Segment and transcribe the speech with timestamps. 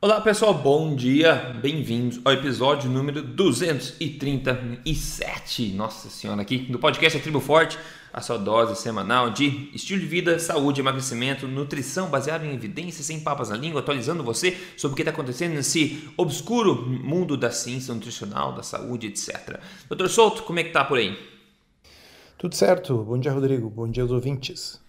[0.00, 7.20] Olá pessoal, bom dia, bem-vindos ao episódio número 237, nossa senhora, aqui do podcast A
[7.20, 7.76] Tribo Forte,
[8.12, 13.18] a sua dose semanal de estilo de vida, saúde, emagrecimento, nutrição baseada em evidências, sem
[13.18, 17.92] papas na língua, atualizando você sobre o que está acontecendo nesse obscuro mundo da ciência
[17.92, 19.58] nutricional, da saúde, etc.
[19.88, 21.18] Doutor Souto, como é que tá por aí?
[22.38, 24.80] Tudo certo, bom dia Rodrigo, bom dia aos ouvintes.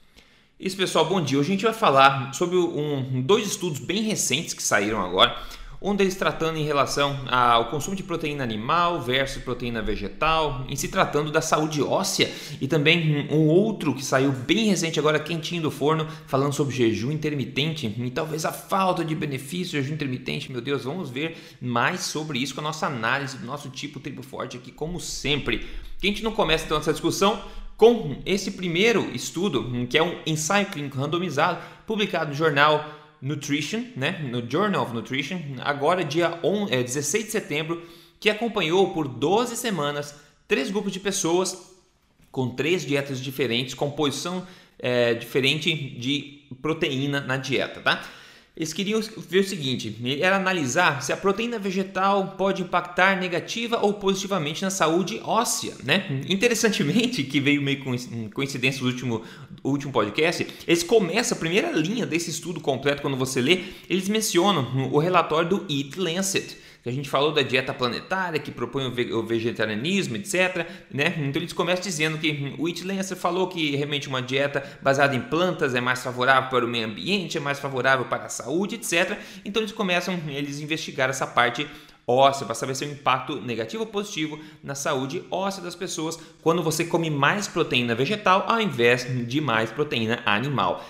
[0.60, 1.40] Isso, pessoal, bom dia.
[1.40, 5.42] Hoje a gente vai falar sobre um, dois estudos bem recentes que saíram agora.
[5.82, 10.90] Um deles tratando em relação ao consumo de proteína animal versus proteína vegetal, em se
[10.90, 15.72] tratando da saúde óssea, e também um outro que saiu bem recente, agora quentinho do
[15.72, 20.52] forno, falando sobre jejum intermitente e talvez a falta de benefício do jejum intermitente.
[20.52, 24.24] Meu Deus, vamos ver mais sobre isso com a nossa análise do nosso tipo tribo
[24.24, 25.60] forte aqui, como sempre.
[26.00, 27.42] Que a gente não começa então essa discussão
[27.80, 32.86] com esse primeiro estudo, que é um ensaio clínico randomizado, publicado no jornal
[33.22, 37.82] Nutrition, né, no Journal of Nutrition, agora dia 11, é, 16 de setembro,
[38.20, 40.14] que acompanhou por 12 semanas
[40.46, 41.74] três grupos de pessoas
[42.30, 44.46] com três dietas diferentes, composição
[44.78, 48.04] é, diferente de proteína na dieta, tá?
[48.60, 53.94] Eles queriam ver o seguinte: era analisar se a proteína vegetal pode impactar negativa ou
[53.94, 56.22] positivamente na saúde óssea, né?
[56.28, 57.96] Interessantemente, que veio meio com
[58.32, 59.24] coincidência no último,
[59.64, 64.90] último podcast, eles começam a primeira linha desse estudo completo quando você lê, eles mencionam
[64.92, 69.24] o relatório do Eat Lancet que a gente falou da dieta planetária, que propõe o
[69.24, 70.66] vegetarianismo, etc.
[70.92, 71.14] Né?
[71.18, 75.76] Então eles começam dizendo que o Whitlancer falou que realmente uma dieta baseada em plantas
[75.76, 79.18] é mais favorável para o meio ambiente, é mais favorável para a saúde, etc.
[79.44, 81.68] Então eles começam, eles investigar essa parte
[82.08, 86.18] óssea para saber se é um impacto negativo ou positivo na saúde óssea das pessoas
[86.42, 90.84] quando você come mais proteína vegetal ao invés de mais proteína animal.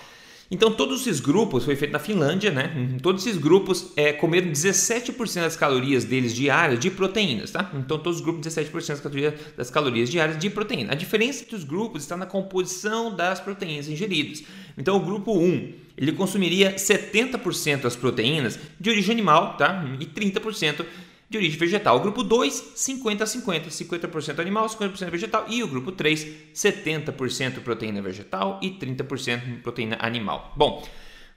[0.50, 2.74] Então, todos esses grupos, foi feito na Finlândia, né?
[2.74, 2.98] Uhum.
[2.98, 7.70] Todos esses grupos é, comeram 17% das calorias deles diárias de proteínas, tá?
[7.72, 10.92] Então, todos os grupos, 17% das calorias, das calorias diárias de proteína.
[10.92, 14.42] A diferença entre os grupos está na composição das proteínas ingeridas.
[14.76, 19.84] Então, o grupo 1, ele consumiria 70% das proteínas de origem animal, tá?
[20.00, 20.84] E 30%
[21.30, 21.96] de origem vegetal.
[21.96, 25.46] O grupo 2, 50 a 50, 50% animal, 50% vegetal.
[25.48, 30.52] E o grupo 3, 70% proteína vegetal e 30% proteína animal.
[30.56, 30.84] Bom,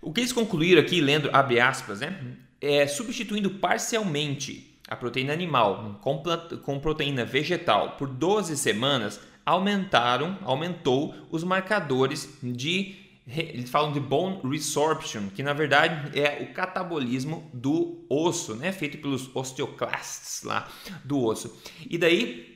[0.02, 2.20] o que eles concluíram aqui, lendo abre aspas, né,
[2.60, 6.22] é substituindo parcialmente a proteína animal com,
[6.64, 14.40] com proteína vegetal por 12 semanas, aumentaram, aumentou os marcadores de eles falam de bone
[14.44, 20.70] resorption, que na verdade é o catabolismo do osso, né, feito pelos osteoclastos lá
[21.04, 21.58] do osso.
[21.90, 22.53] E daí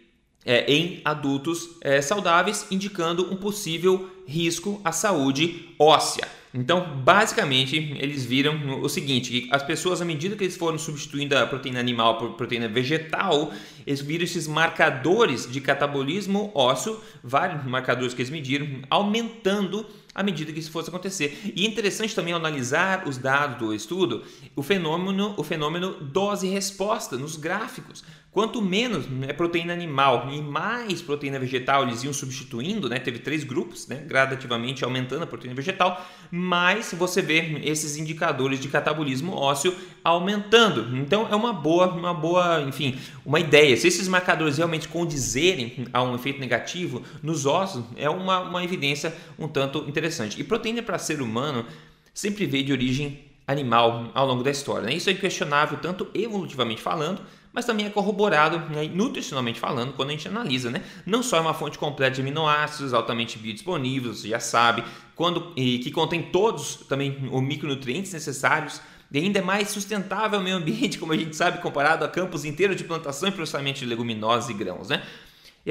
[0.47, 6.27] é, em adultos é, saudáveis, indicando um possível risco à saúde óssea.
[6.53, 11.37] Então, basicamente, eles viram o seguinte: que as pessoas, à medida que eles foram substituindo
[11.37, 13.51] a proteína animal por proteína vegetal,
[13.85, 20.51] eles viram esses marcadores de catabolismo ósseo, vários marcadores que eles mediram, aumentando à medida
[20.51, 21.53] que isso fosse acontecer.
[21.55, 24.23] E é interessante também analisar os dados do estudo,
[24.55, 28.03] o fenômeno, o fenômeno dose-resposta nos gráficos.
[28.37, 32.99] Quanto menos é proteína animal e mais proteína vegetal eles iam substituindo, né?
[32.99, 33.95] teve três grupos, né?
[34.05, 40.95] gradativamente aumentando a proteína vegetal, mais você vê esses indicadores de catabolismo ósseo aumentando.
[40.97, 43.75] Então é uma boa, uma boa, enfim, uma ideia.
[43.75, 49.15] Se esses marcadores realmente condizerem a um efeito negativo nos ossos, é uma, uma evidência
[49.39, 50.39] um tanto interessante.
[50.39, 51.65] E proteína para ser humano
[52.13, 54.85] sempre veio de origem animal ao longo da história.
[54.85, 54.93] Né?
[54.93, 57.21] Isso é inquestionável, tanto evolutivamente falando,
[57.57, 60.69] mas também é corroborado né, nutricionalmente falando quando a gente analisa.
[60.69, 60.83] Né?
[61.07, 64.83] Não só é uma fonte completa de aminoácidos altamente biodisponíveis, você já sabe,
[65.15, 68.79] quando, e que contém todos também os micronutrientes necessários
[69.11, 72.45] e ainda é mais sustentável o meio ambiente, como a gente sabe, comparado a campos
[72.45, 74.89] inteiros de plantação e processamento de leguminosas e grãos.
[74.89, 75.01] Né?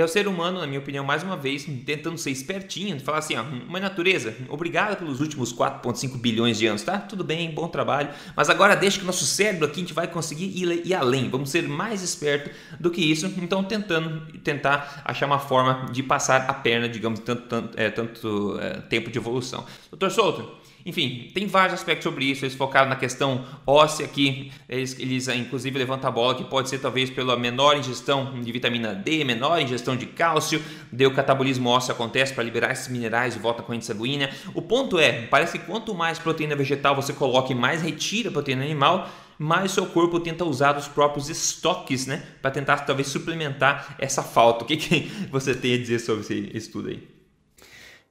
[0.01, 3.35] É o ser humano, na minha opinião, mais uma vez, tentando ser espertinho, falar assim,
[3.37, 6.99] ó, mãe natureza, obrigada pelos últimos 4,5 bilhões de anos, tá?
[6.99, 10.07] Tudo bem, bom trabalho, mas agora deixa que o nosso cérebro aqui a gente vai
[10.07, 15.27] conseguir ir, ir além, vamos ser mais esperto do que isso, então tentando tentar achar
[15.27, 19.65] uma forma de passar a perna, digamos, tanto, tanto, é, tanto é, tempo de evolução.
[19.91, 22.45] Doutor Souto, enfim, tem vários aspectos sobre isso.
[22.45, 24.53] Eles focaram na questão óssea aqui.
[24.69, 28.95] Eles, eles inclusive levantam a bola que pode ser talvez pela menor ingestão de vitamina
[28.95, 30.63] D, menor ingestão de cálcio.
[30.93, 34.31] O catabolismo ósseo acontece para liberar esses minerais de volta à corrente sanguínea.
[34.55, 38.63] O ponto é, parece que quanto mais proteína vegetal você coloca e mais retira proteína
[38.63, 44.23] animal, mais seu corpo tenta usar os próprios estoques, né, para tentar talvez suplementar essa
[44.23, 44.65] falta.
[44.65, 45.01] O que, que
[45.33, 47.16] você tem a dizer sobre esse estudo aí?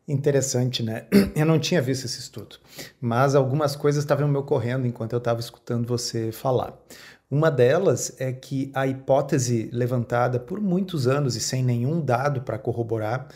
[0.07, 1.07] Interessante, né?
[1.35, 2.57] Eu não tinha visto esse estudo,
[3.01, 6.77] mas algumas coisas estavam me ocorrendo enquanto eu estava escutando você falar.
[7.29, 12.59] Uma delas é que a hipótese levantada por muitos anos e sem nenhum dado para
[12.59, 13.27] corroborar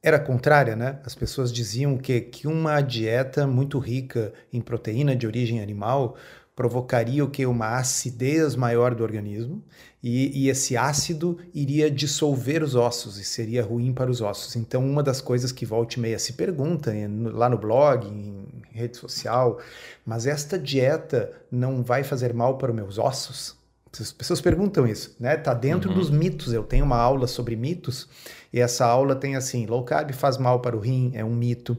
[0.00, 1.00] era contrária, né?
[1.04, 6.14] As pessoas diziam que, que uma dieta muito rica em proteína de origem animal
[6.54, 7.44] provocaria o que?
[7.46, 9.62] Uma acidez maior do organismo
[10.02, 14.54] e, e, esse ácido iria dissolver os ossos e seria ruim para os ossos.
[14.54, 16.92] Então, uma das coisas que volta e meia se pergunta
[17.32, 19.58] lá no blog, em rede social,
[20.04, 23.63] mas esta dieta não vai fazer mal para os meus ossos?
[24.00, 25.36] As pessoas perguntam isso, né?
[25.36, 25.96] Tá dentro uhum.
[25.96, 26.52] dos mitos.
[26.52, 28.08] Eu tenho uma aula sobre mitos
[28.52, 31.76] e essa aula tem assim: low carb faz mal para o rim, é um mito.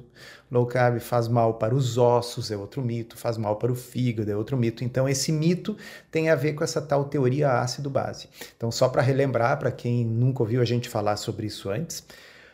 [0.49, 3.17] Low carb faz mal para os ossos, é outro mito.
[3.17, 4.83] Faz mal para o fígado, é outro mito.
[4.83, 5.75] Então, esse mito
[6.11, 8.29] tem a ver com essa tal teoria ácido-base.
[8.55, 12.03] Então, só para relembrar, para quem nunca ouviu a gente falar sobre isso antes,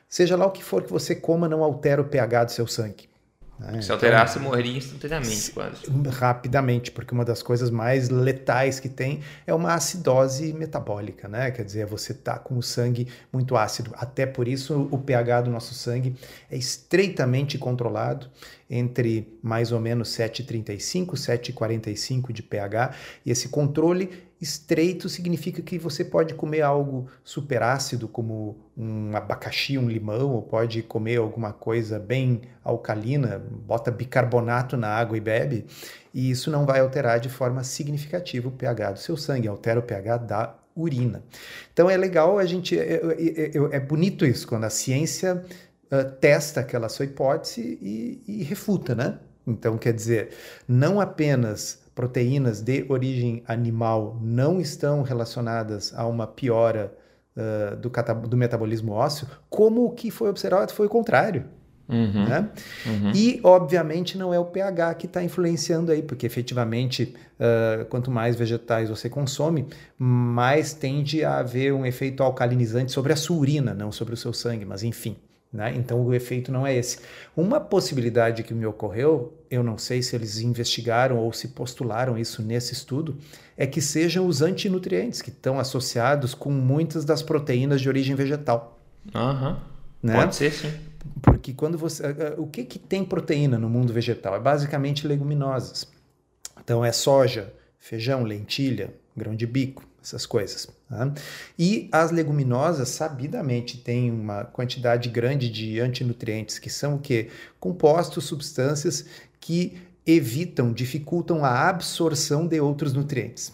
[0.07, 3.10] seja lá o que for que você coma, não altera o pH do seu sangue.
[3.61, 3.79] Né?
[3.79, 5.83] Se alterasse, então, morreria instantaneamente, quase.
[6.09, 11.51] Rapidamente, porque uma das coisas mais letais que tem é uma acidose metabólica, né?
[11.51, 13.91] Quer dizer, você tá com o sangue muito ácido.
[13.95, 16.15] Até por isso, o pH do nosso sangue
[16.49, 18.27] é estreitamente controlado
[18.71, 22.95] entre mais ou menos 7,35, 7,45 de pH,
[23.25, 24.09] e esse controle
[24.39, 30.41] estreito significa que você pode comer algo super ácido, como um abacaxi, um limão, ou
[30.41, 35.65] pode comer alguma coisa bem alcalina, bota bicarbonato na água e bebe,
[36.13, 39.83] e isso não vai alterar de forma significativa o pH do seu sangue, altera o
[39.83, 41.23] pH da urina.
[41.73, 42.79] Então é legal a gente.
[42.79, 45.43] É, é, é, é bonito isso, quando a ciência
[45.91, 49.19] uh, testa aquela sua hipótese e, e refuta, né?
[49.45, 50.29] Então, quer dizer,
[50.67, 56.93] não apenas proteínas de origem animal não estão relacionadas a uma piora
[57.35, 57.91] uh, do,
[58.27, 61.45] do, metabolismo ósseo, como o que foi observado foi o contrário.
[61.89, 62.49] Uhum, né?
[62.85, 63.11] Uhum.
[63.13, 68.37] E, obviamente, não é o pH que está influenciando aí, porque efetivamente, uh, quanto mais
[68.37, 69.67] vegetais você consome,
[69.97, 74.31] mais tende a haver um efeito alcalinizante sobre a sua urina, não sobre o seu
[74.31, 75.17] sangue, mas enfim.
[75.51, 75.73] Né?
[75.75, 76.99] Então o efeito não é esse.
[77.35, 82.41] Uma possibilidade que me ocorreu, eu não sei se eles investigaram ou se postularam isso
[82.41, 83.17] nesse estudo,
[83.57, 88.79] é que sejam os antinutrientes que estão associados com muitas das proteínas de origem vegetal.
[89.13, 89.57] Uhum.
[90.01, 90.15] Né?
[90.15, 90.71] Pode ser, sim.
[91.21, 92.03] Porque quando você.
[92.37, 94.35] O que, que tem proteína no mundo vegetal?
[94.35, 95.87] É basicamente leguminosas.
[96.63, 100.67] Então é soja, feijão, lentilha, grão de bico, essas coisas.
[100.89, 101.13] Tá?
[101.57, 107.29] E as leguminosas, sabidamente, têm uma quantidade grande de antinutrientes, que são o quê?
[107.59, 109.05] Compostos, substâncias
[109.39, 113.53] que evitam, dificultam a absorção de outros nutrientes.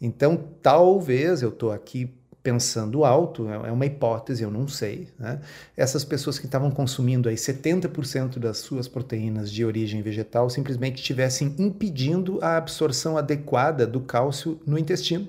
[0.00, 2.14] Então, talvez, eu estou aqui
[2.46, 5.40] pensando alto, é, é uma hipótese, eu não sei, né?
[5.76, 11.56] essas pessoas que estavam consumindo aí 70% das suas proteínas de origem vegetal simplesmente estivessem
[11.58, 15.26] impedindo a absorção adequada do cálcio no intestino.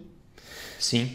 [0.80, 1.12] Sim.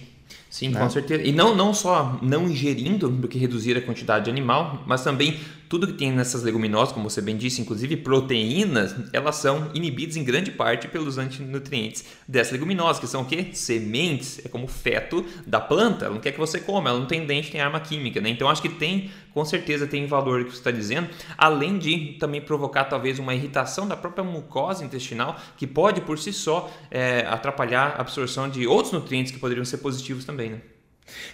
[0.51, 0.81] Sim, né?
[0.81, 1.23] com certeza.
[1.23, 5.41] E não, não só não ingerindo, do que reduzir a quantidade de animal, mas também
[5.73, 10.23] tudo que tem nessas leguminosas, como você bem disse, inclusive proteínas, elas são inibidas em
[10.23, 13.47] grande parte pelos antinutrientes dessas leguminosas, que são o quê?
[13.55, 17.25] Sementes, é como feto da planta, ela não quer que você coma, ela não tem
[17.25, 18.29] dente, tem arma química, né?
[18.29, 21.09] Então acho que tem, com certeza tem valor que você está dizendo,
[21.39, 26.35] além de também provocar talvez uma irritação da própria mucosa intestinal, que pode por si
[26.35, 30.61] só é, atrapalhar a absorção de outros nutrientes que poderiam ser positivos também, né?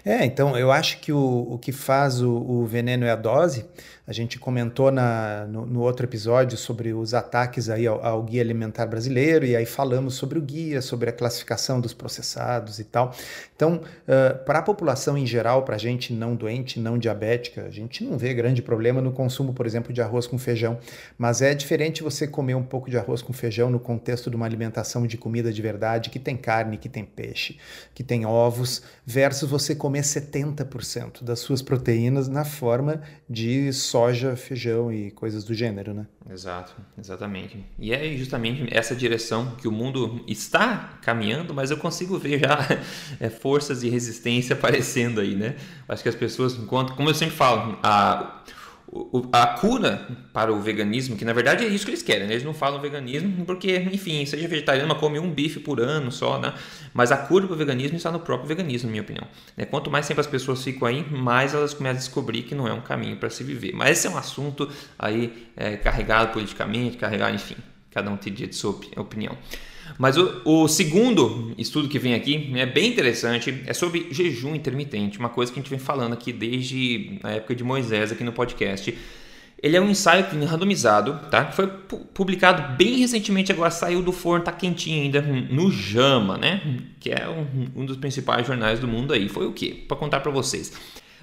[0.05, 3.65] É, então eu acho que o, o que faz o, o veneno é a dose.
[4.09, 8.41] A gente comentou na, no, no, outro episódio sobre os ataques aí ao, ao, guia
[8.41, 13.15] alimentar brasileiro e aí falamos sobre o guia, sobre a classificação dos processados e tal.
[13.55, 17.71] Então, uh, para a população em geral, para a gente não doente, não diabética, a
[17.71, 20.79] gente não vê grande problema no consumo, por exemplo, de arroz com feijão.
[21.19, 24.47] Mas é diferente você comer um pouco de arroz com feijão no contexto de uma
[24.47, 27.59] alimentação de comida de verdade, que tem carne, que tem peixe,
[27.95, 34.37] que tem ovos, versus você comer 70% das suas proteínas na forma de só soja,
[34.37, 36.07] feijão e coisas do gênero, né?
[36.31, 37.65] Exato, exatamente.
[37.79, 42.59] E é justamente essa direção que o mundo está caminhando, mas eu consigo ver já
[43.19, 45.57] é, forças de resistência aparecendo aí, né?
[45.89, 48.45] Acho que as pessoas, enquanto, como eu sempre falo, a
[49.33, 52.33] a cura para o veganismo, que na verdade é isso que eles querem, né?
[52.33, 56.39] eles não falam veganismo porque, enfim, seja vegetariano, mas come um bife por ano só,
[56.39, 56.55] né?
[56.95, 59.27] Mas a cura para o veganismo está no próprio veganismo, na minha opinião.
[59.57, 59.67] Né?
[59.67, 62.73] Quanto mais sempre as pessoas ficam aí, mais elas começam a descobrir que não é
[62.73, 63.73] um caminho para se viver.
[63.75, 64.69] Mas esse é um assunto
[64.99, 67.57] aí é, carregado politicamente, carregado, enfim,
[67.91, 69.37] cada um tem dia de sua opinião.
[69.97, 75.19] Mas o, o, segundo estudo que vem aqui é bem interessante, é sobre jejum intermitente,
[75.19, 78.33] uma coisa que a gente vem falando aqui desde a época de Moisés aqui no
[78.33, 78.97] podcast.
[79.61, 81.51] Ele é um ensaio randomizado, tá?
[81.51, 81.67] Foi
[82.15, 86.85] publicado bem recentemente, agora saiu do forno, tá quentinho ainda, no JAMA, né?
[87.01, 89.29] Que é um, um dos principais jornais do mundo aí.
[89.29, 89.85] Foi o quê?
[89.89, 90.73] Para contar para vocês.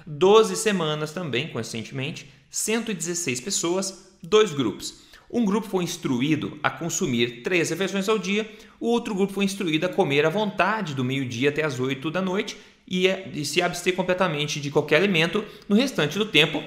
[0.06, 5.05] 12 semanas também, coincidentemente, 116 pessoas, dois grupos.
[5.30, 9.86] Um grupo foi instruído a consumir três refeições ao dia, o outro grupo foi instruído
[9.86, 12.56] a comer à vontade do meio-dia até as 8 da noite
[12.86, 16.62] e, e se abster completamente de qualquer alimento no restante do tempo,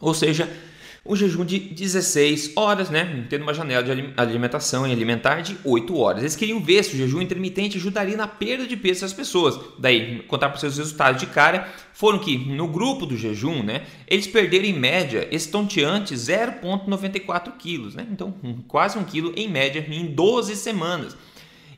[0.00, 0.48] ou seja,
[1.10, 3.26] um jejum de 16 horas, né?
[3.28, 6.22] Tendo uma janela de alimentação e alimentar de 8 horas.
[6.22, 9.58] Eles queriam ver se o jejum intermitente ajudaria na perda de peso das pessoas.
[9.76, 13.82] Daí, contar para os seus resultados de cara, foram que no grupo do jejum, né?
[14.06, 18.06] Eles perderam em média estonteante 0,94 quilos, né?
[18.08, 18.32] Então,
[18.68, 21.16] quase um quilo em média em 12 semanas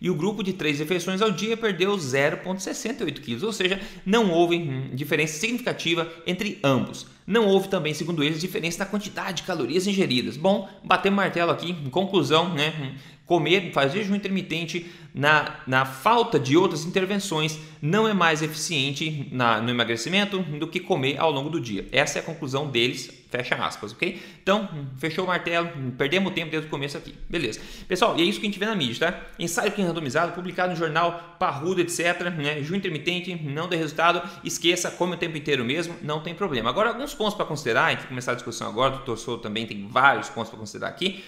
[0.02, 4.56] e o grupo de três refeições ao dia perdeu 0,68 quilos, ou seja, não houve
[4.56, 7.06] hum, diferença significativa entre ambos.
[7.24, 10.36] Não houve também, segundo eles, diferença na quantidade de calorias ingeridas.
[10.36, 12.96] Bom, bater martelo aqui, conclusão, né?
[13.26, 19.60] Comer, fazer jejum intermitente na, na falta de outras intervenções não é mais eficiente na,
[19.60, 21.86] no emagrecimento do que comer ao longo do dia.
[21.92, 24.20] Essa é a conclusão deles, fecha aspas, ok?
[24.42, 27.14] Então, fechou o martelo, perdemos tempo desde o começo aqui.
[27.28, 27.60] Beleza.
[27.88, 29.20] Pessoal, e é isso que a gente vê na mídia, tá?
[29.38, 32.20] Ensaio clínico randomizado, publicado no jornal Parrudo, etc.
[32.36, 32.56] Né?
[32.56, 36.70] Jejum intermitente, não deu resultado, esqueça, come o tempo inteiro mesmo, não tem problema.
[36.70, 39.42] Agora, alguns pontos para considerar, a gente vai começar a discussão agora, o doutor Souto
[39.42, 41.22] também tem vários pontos para considerar aqui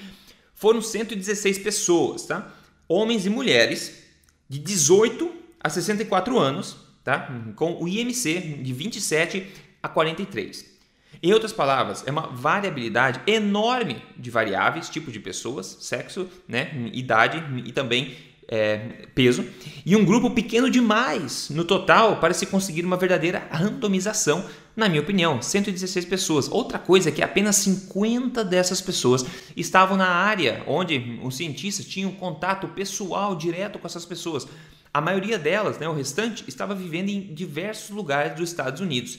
[0.55, 2.53] foram 116 pessoas, tá?
[2.89, 4.03] Homens e mulheres
[4.49, 5.31] de 18
[5.61, 7.29] a 64 anos, tá?
[7.57, 9.47] Com o IMC de 27
[9.83, 10.75] a 43.
[11.23, 17.43] Em outras palavras, é uma variabilidade enorme de variáveis, tipo de pessoas, sexo, né, idade
[17.65, 18.15] e também
[18.49, 19.45] é, peso,
[19.87, 24.45] e um grupo pequeno demais no total para se conseguir uma verdadeira randomização,
[24.77, 26.49] na minha opinião, 116 pessoas.
[26.49, 29.25] Outra coisa é que apenas 50 dessas pessoas
[29.57, 34.49] estavam na área onde os cientistas tinham contato pessoal direto com essas pessoas.
[34.93, 39.19] A maioria delas, né, o restante, estava vivendo em diversos lugares dos Estados Unidos.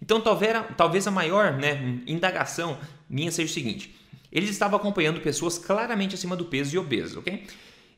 [0.00, 2.78] Então, talvez, a maior né, indagação
[3.08, 3.94] minha seja o seguinte:
[4.30, 7.44] eles estavam acompanhando pessoas claramente acima do peso e obesas, ok?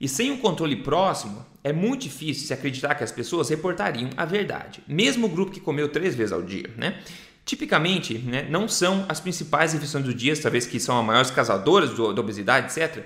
[0.01, 4.25] E sem um controle próximo, é muito difícil se acreditar que as pessoas reportariam a
[4.25, 6.99] verdade, mesmo o grupo que comeu três vezes ao dia, né?
[7.45, 11.91] Tipicamente, né, não são as principais refeições do dia, talvez que são as maiores causadoras
[11.91, 13.05] do, da obesidade, etc.,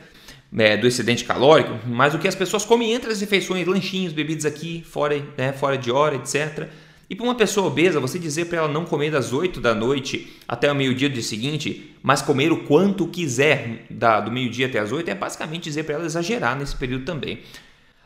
[0.56, 4.46] é, do excedente calórico, mas o que as pessoas comem entre as refeições, lanchinhos, bebidas
[4.46, 6.68] aqui, fora, né, fora de hora, etc.,
[7.10, 10.36] e para uma pessoa obesa, você dizer para ela não comer das 8 da noite
[10.46, 14.78] até o meio-dia do dia seguinte, mas comer o quanto quiser da, do meio-dia até
[14.78, 17.40] as 8, é basicamente dizer para ela exagerar nesse período também.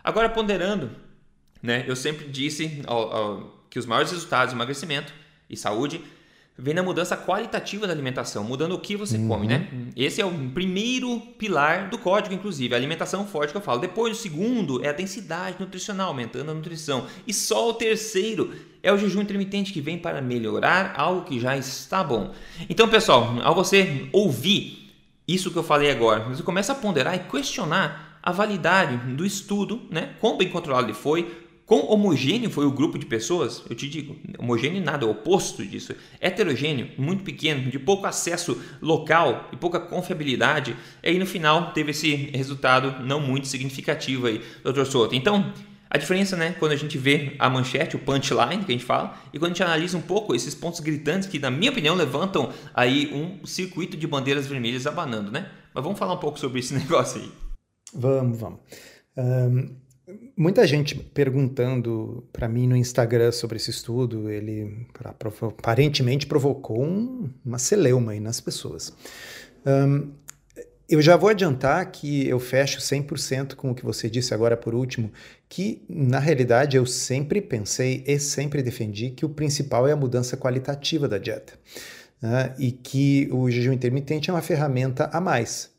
[0.05, 0.91] Agora, ponderando,
[1.61, 5.13] né, eu sempre disse ao, ao, que os maiores resultados de emagrecimento
[5.51, 6.01] e saúde
[6.57, 9.29] vem na mudança qualitativa da alimentação, mudando o que você uhum.
[9.29, 9.69] come, né?
[9.97, 13.81] Esse é o primeiro pilar do código, inclusive, a alimentação forte que eu falo.
[13.81, 17.07] Depois, o segundo é a densidade nutricional, aumentando a nutrição.
[17.27, 21.57] E só o terceiro é o jejum intermitente que vem para melhorar algo que já
[21.57, 22.33] está bom.
[22.69, 24.93] Então, pessoal, ao você ouvir
[25.27, 29.83] isso que eu falei agora, você começa a ponderar e questionar a validade do estudo,
[29.91, 30.11] né?
[30.21, 31.42] Quão bem controlado ele foi,
[31.73, 33.63] Quão homogêneo foi o grupo de pessoas?
[33.67, 35.95] Eu te digo, homogêneo nada, é o oposto disso.
[36.21, 40.77] Heterogêneo, muito pequeno, de pouco acesso local e pouca confiabilidade.
[41.03, 44.85] E aí no final teve esse resultado não muito significativo aí, Dr.
[44.85, 45.15] Souto.
[45.15, 45.51] Então,
[45.89, 49.19] a diferença, né, quando a gente vê a manchete, o punchline que a gente fala,
[49.33, 52.53] e quando a gente analisa um pouco esses pontos gritantes que, na minha opinião, levantam
[52.75, 55.51] aí um circuito de bandeiras vermelhas abanando, né?
[55.73, 57.33] Mas vamos falar um pouco sobre esse negócio aí.
[57.95, 58.61] Vamos, vamos.
[59.17, 59.81] Um,
[60.37, 64.87] muita gente perguntando para mim no Instagram sobre esse estudo, ele
[65.59, 68.93] aparentemente provocou um, uma celeuma aí nas pessoas.
[69.67, 70.11] Um,
[70.89, 74.75] eu já vou adiantar que eu fecho 100% com o que você disse agora por
[74.75, 75.11] último,
[75.49, 80.37] que na realidade eu sempre pensei e sempre defendi que o principal é a mudança
[80.37, 81.55] qualitativa da dieta.
[82.21, 82.55] Né?
[82.59, 85.71] E que o jejum intermitente é uma ferramenta a mais.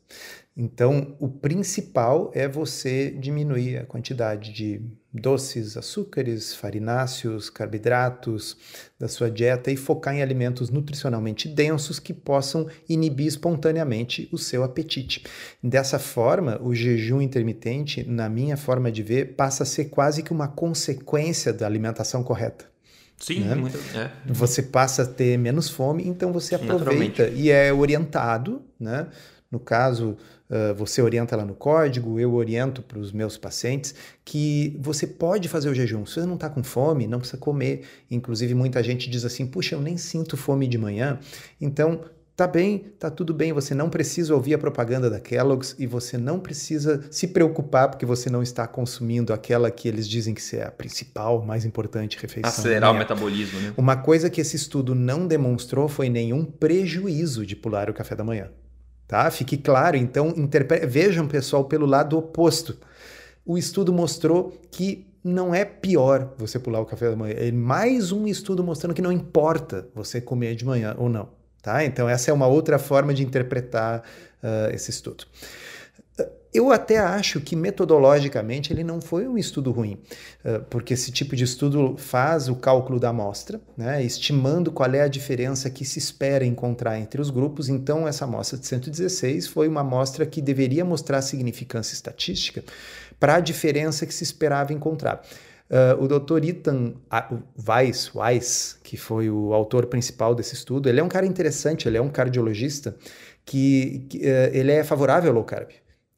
[0.56, 4.80] Então, o principal é você diminuir a quantidade de
[5.12, 8.56] doces, açúcares, farináceos, carboidratos
[8.98, 14.62] da sua dieta e focar em alimentos nutricionalmente densos que possam inibir espontaneamente o seu
[14.62, 15.24] apetite.
[15.60, 20.32] Dessa forma, o jejum intermitente, na minha forma de ver, passa a ser quase que
[20.32, 22.72] uma consequência da alimentação correta.
[23.18, 23.54] Sim, né?
[23.54, 24.10] muito, é.
[24.26, 29.08] Você passa a ter menos fome, então você aproveita e é orientado, né?
[29.50, 30.16] No caso,
[30.50, 35.48] uh, você orienta lá no código, eu oriento para os meus pacientes que você pode
[35.48, 36.04] fazer o jejum.
[36.06, 37.84] Se você não está com fome, não precisa comer.
[38.10, 41.18] Inclusive, muita gente diz assim: puxa, eu nem sinto fome de manhã.
[41.60, 42.00] Então,
[42.36, 46.18] Tá bem, tá tudo bem, você não precisa ouvir a propaganda da Kellogg's e você
[46.18, 50.64] não precisa se preocupar porque você não está consumindo aquela que eles dizem que é
[50.64, 52.50] a principal, mais importante refeição.
[52.50, 53.72] Acelerar o metabolismo, né?
[53.76, 58.24] Uma coisa que esse estudo não demonstrou foi nenhum prejuízo de pular o café da
[58.24, 58.50] manhã.
[59.06, 59.30] Tá?
[59.30, 60.86] Fique claro, então interpre...
[60.86, 62.76] vejam, pessoal, pelo lado oposto.
[63.44, 67.34] O estudo mostrou que não é pior você pular o café da manhã.
[67.36, 71.28] É mais um estudo mostrando que não importa você comer de manhã ou não.
[71.62, 71.82] Tá?
[71.82, 74.00] Então, essa é uma outra forma de interpretar
[74.42, 75.24] uh, esse estudo.
[76.54, 79.98] Eu até acho que metodologicamente ele não foi um estudo ruim,
[80.70, 85.08] porque esse tipo de estudo faz o cálculo da amostra, né, estimando qual é a
[85.08, 87.68] diferença que se espera encontrar entre os grupos.
[87.68, 92.62] Então, essa amostra de 116 foi uma amostra que deveria mostrar significância estatística
[93.18, 95.22] para a diferença que se esperava encontrar.
[95.68, 96.44] Uh, o Dr.
[96.44, 96.92] Ethan
[97.66, 101.96] Weiss, Weiss, que foi o autor principal desse estudo, ele é um cara interessante, ele
[101.96, 102.94] é um cardiologista
[103.44, 105.70] que, que uh, ele é favorável ao low carb.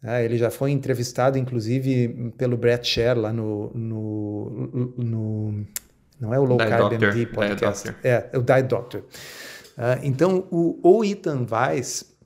[0.06, 5.66] Uh, ele já foi entrevistado, inclusive, pelo Brett Sher lá no, no, no
[6.20, 9.04] não é o Low Carb Doctor, MD podcast, é, é o Diet Doctor.
[9.76, 12.16] Ah, então, o, o Ethan Weiss,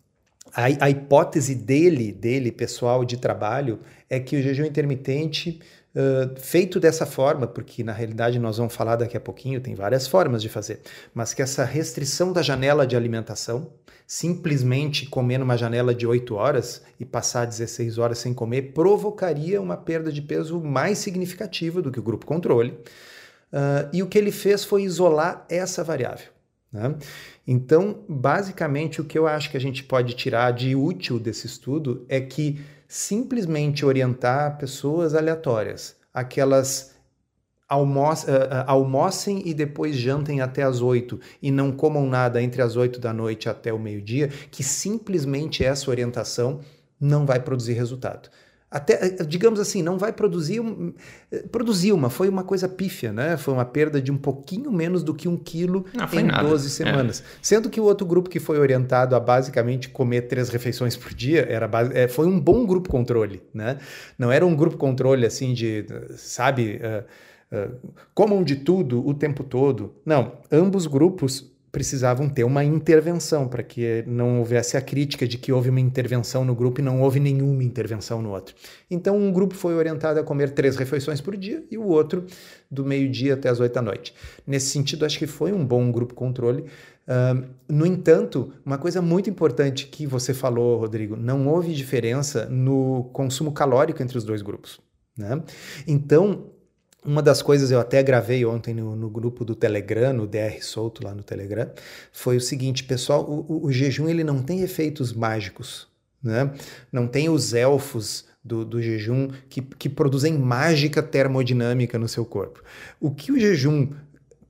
[0.54, 5.60] a, a hipótese dele, dele, pessoal de trabalho, é que o jejum intermitente
[6.38, 10.40] Feito dessa forma, porque na realidade nós vamos falar daqui a pouquinho, tem várias formas
[10.40, 10.80] de fazer,
[11.12, 13.72] mas que essa restrição da janela de alimentação,
[14.06, 19.76] simplesmente comer numa janela de 8 horas e passar 16 horas sem comer, provocaria uma
[19.76, 22.70] perda de peso mais significativa do que o grupo controle.
[23.52, 26.26] Uh, e o que ele fez foi isolar essa variável.
[26.72, 26.94] Né?
[27.46, 32.04] Então, basicamente, o que eu acho que a gente pode tirar de útil desse estudo
[32.08, 36.92] é que simplesmente orientar pessoas aleatórias, aquelas
[37.68, 38.16] almo uh,
[38.66, 43.12] almocem e depois jantem até as oito e não comam nada entre as oito da
[43.12, 46.62] noite até o meio-dia, que simplesmente essa orientação
[47.00, 48.28] não vai produzir resultado
[48.70, 50.62] até, eh, digamos assim, não vai produzir.
[51.32, 53.36] Eh, produzir uma, foi uma coisa pífia, né?
[53.36, 56.48] Foi uma perda de um pouquinho menos do que um quilo não, em nada.
[56.48, 56.70] 12 é.
[56.70, 57.20] semanas.
[57.20, 57.24] É.
[57.42, 61.46] Sendo que o outro grupo que foi orientado a basicamente comer três refeições por dia
[61.50, 63.78] era é, foi um bom grupo controle, né?
[64.16, 65.84] Não era um grupo controle assim de,
[66.16, 69.96] sabe, uh, uh, comam de tudo o tempo todo.
[70.06, 75.52] Não, ambos grupos precisavam ter uma intervenção para que não houvesse a crítica de que
[75.52, 78.54] houve uma intervenção no grupo e não houve nenhuma intervenção no outro.
[78.90, 82.26] Então, um grupo foi orientado a comer três refeições por dia e o outro
[82.70, 84.14] do meio-dia até as oito da noite.
[84.46, 86.62] Nesse sentido, acho que foi um bom grupo controle.
[86.62, 93.04] Uh, no entanto, uma coisa muito importante que você falou, Rodrigo, não houve diferença no
[93.12, 94.80] consumo calórico entre os dois grupos.
[95.16, 95.42] Né?
[95.86, 96.46] Então,
[97.04, 101.04] uma das coisas eu até gravei ontem no, no, grupo do Telegram, no DR Solto
[101.04, 101.70] lá no Telegram,
[102.12, 105.88] foi o seguinte, pessoal, o, o, jejum ele não tem efeitos mágicos,
[106.22, 106.52] né?
[106.92, 112.62] Não tem os elfos do, do jejum que, que produzem mágica termodinâmica no seu corpo.
[113.00, 113.90] O que o jejum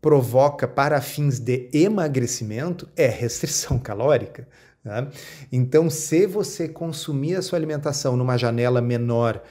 [0.00, 4.48] provoca para fins de emagrecimento é restrição calórica.
[4.84, 5.08] Né?
[5.52, 9.42] Então, se você consumir a sua alimentação numa janela menor,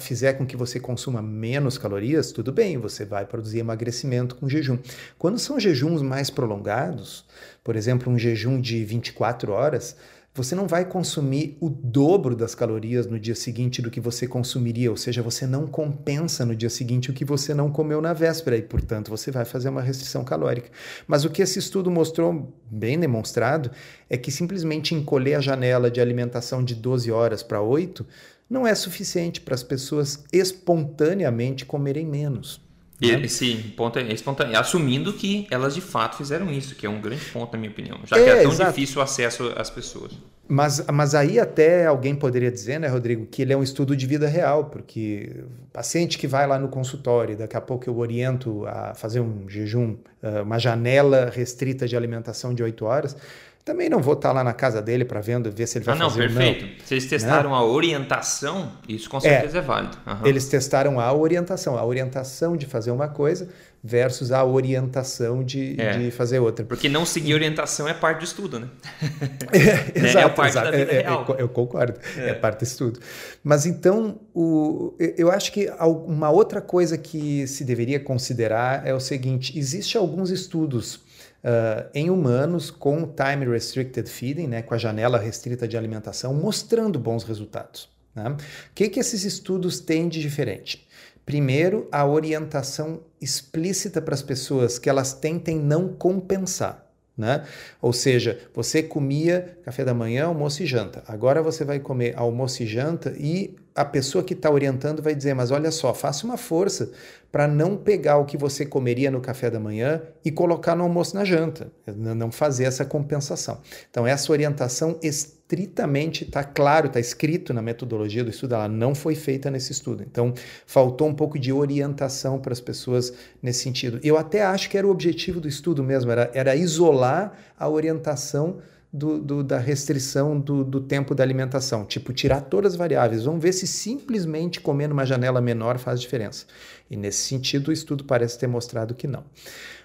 [0.00, 4.78] fizer com que você consuma menos calorias, tudo bem, você vai produzir emagrecimento com jejum.
[5.18, 7.24] Quando são jejuns mais prolongados,
[7.62, 9.96] por exemplo, um jejum de 24 horas,
[10.34, 14.90] você não vai consumir o dobro das calorias no dia seguinte do que você consumiria,
[14.90, 18.56] ou seja, você não compensa no dia seguinte o que você não comeu na véspera
[18.56, 20.70] e, portanto, você vai fazer uma restrição calórica.
[21.06, 23.70] Mas o que esse estudo mostrou, bem demonstrado,
[24.08, 28.06] é que simplesmente encolher a janela de alimentação de 12 horas para 8
[28.48, 32.71] não é suficiente para as pessoas espontaneamente comerem menos.
[33.02, 33.22] Né?
[33.24, 37.24] Esse ponto é espontâneo, assumindo que elas de fato fizeram isso, que é um grande
[37.26, 38.70] ponto, na minha opinião, já é, que é tão exato.
[38.70, 40.12] difícil o acesso às pessoas.
[40.48, 44.06] Mas, mas aí até alguém poderia dizer, né, Rodrigo, que ele é um estudo de
[44.06, 48.66] vida real, porque o paciente que vai lá no consultório, daqui a pouco eu oriento
[48.66, 53.16] a fazer um jejum, eh, uma janela restrita de alimentação de 8 horas,
[53.64, 55.98] também não vou estar lá na casa dele para vendo ver se ele vai ah,
[55.98, 56.64] não, fazer perfeito.
[56.64, 56.76] ou não.
[56.84, 57.56] Se eles testaram né?
[57.56, 59.96] a orientação, isso com certeza é, é válido.
[60.04, 60.26] Uhum.
[60.26, 63.48] Eles testaram a orientação, a orientação de fazer uma coisa
[63.84, 65.98] versus a orientação de, é.
[65.98, 66.64] de fazer outra.
[66.64, 68.68] Porque não seguir orientação é parte do estudo, né?
[69.52, 70.70] é, exato, é parte exato.
[70.70, 71.36] da vida é, é, real.
[71.38, 72.30] eu concordo, é.
[72.30, 72.34] é.
[72.34, 72.98] parte do estudo.
[73.44, 75.70] Mas então, o, eu acho que
[76.06, 81.00] uma outra coisa que se deveria considerar é o seguinte: existe alguns estudos
[81.44, 86.98] uh, em humanos com time restricted feeding, né, com a janela restrita de alimentação, mostrando
[86.98, 87.88] bons resultados.
[88.14, 88.28] Né?
[88.30, 88.36] O
[88.74, 90.86] que, que esses estudos têm de diferente?
[91.24, 96.86] Primeiro, a orientação explícita para as pessoas que elas tentem não compensar.
[97.16, 97.44] Né?
[97.80, 101.04] Ou seja, você comia café da manhã, almoço e janta.
[101.06, 105.34] Agora você vai comer almoço e janta e a pessoa que está orientando vai dizer:
[105.34, 106.90] Mas olha só, faça uma força
[107.30, 111.16] para não pegar o que você comeria no café da manhã e colocar no almoço
[111.16, 113.58] na janta, não fazer essa compensação.
[113.90, 119.14] Então, essa orientação estritamente está claro, está escrito na metodologia do estudo, ela não foi
[119.14, 120.02] feita nesse estudo.
[120.02, 120.34] Então,
[120.66, 123.98] faltou um pouco de orientação para as pessoas nesse sentido.
[124.02, 128.58] Eu até acho que era o objetivo do estudo mesmo, era, era isolar a orientação
[128.92, 131.84] do, do, da restrição do, do, tempo da alimentação.
[131.84, 133.24] Tipo, tirar todas as variáveis.
[133.24, 136.44] Vamos ver se simplesmente comer numa janela menor faz diferença.
[136.90, 139.24] E nesse sentido, o estudo parece ter mostrado que não.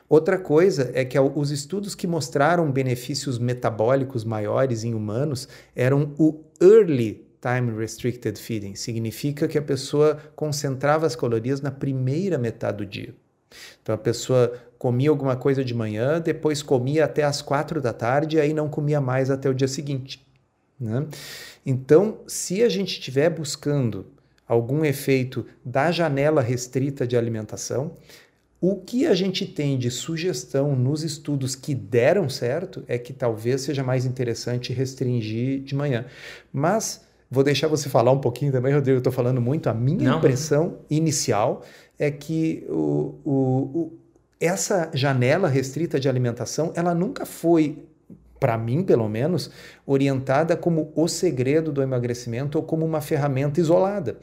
[0.10, 6.44] Outra coisa é que os estudos que mostraram benefícios metabólicos maiores em humanos eram o
[6.62, 8.76] early time restricted feeding.
[8.76, 13.14] Significa que a pessoa concentrava as calorias na primeira metade do dia.
[13.82, 18.38] Então a pessoa comia alguma coisa de manhã, depois comia até as quatro da tarde
[18.38, 20.26] e aí não comia mais até o dia seguinte.
[20.80, 21.08] Né?
[21.66, 24.06] Então, se a gente estiver buscando
[24.48, 27.98] algum efeito da janela restrita de alimentação,
[28.60, 33.62] o que a gente tem de sugestão nos estudos que deram certo é que talvez
[33.62, 36.06] seja mais interessante restringir de manhã.
[36.52, 38.96] Mas vou deixar você falar um pouquinho também, Rodrigo.
[38.96, 39.70] Eu estou falando muito.
[39.70, 40.18] A minha Não.
[40.18, 41.64] impressão inicial
[41.98, 44.00] é que o, o, o,
[44.40, 47.88] essa janela restrita de alimentação ela nunca foi
[48.40, 49.50] para mim, pelo menos,
[49.86, 54.18] orientada como o segredo do emagrecimento ou como uma ferramenta isolada.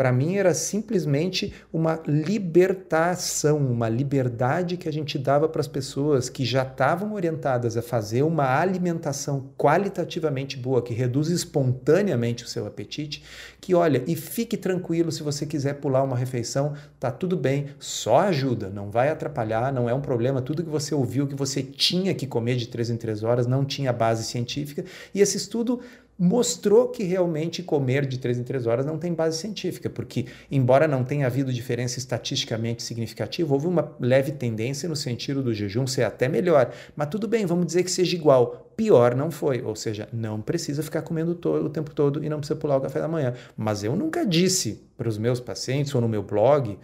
[0.00, 6.30] Para mim era simplesmente uma libertação, uma liberdade que a gente dava para as pessoas
[6.30, 12.66] que já estavam orientadas a fazer uma alimentação qualitativamente boa, que reduz espontaneamente o seu
[12.66, 13.22] apetite,
[13.60, 18.20] que olha, e fique tranquilo se você quiser pular uma refeição, tá tudo bem, só
[18.20, 22.14] ajuda, não vai atrapalhar, não é um problema, tudo que você ouviu que você tinha
[22.14, 24.82] que comer de três em três horas não tinha base científica,
[25.14, 25.82] e esse estudo
[26.22, 30.86] mostrou que realmente comer de 3 em 3 horas não tem base científica, porque, embora
[30.86, 36.02] não tenha havido diferença estatisticamente significativa, houve uma leve tendência no sentido do jejum ser
[36.02, 36.74] até melhor.
[36.94, 38.70] Mas tudo bem, vamos dizer que seja igual.
[38.76, 42.36] Pior não foi, ou seja, não precisa ficar comendo todo, o tempo todo e não
[42.36, 43.32] precisa pular o café da manhã.
[43.56, 46.78] Mas eu nunca disse para os meus pacientes ou no meu blog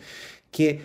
[0.51, 0.81] que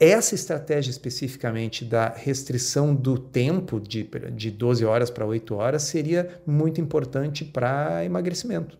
[0.00, 6.40] essa estratégia especificamente da restrição do tempo de, de 12 horas para 8 horas seria
[6.46, 8.78] muito importante para emagrecimento.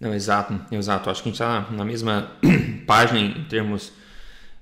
[0.00, 1.10] Não, exato, exato.
[1.10, 2.30] Acho que a gente está na mesma
[2.86, 3.92] página em termos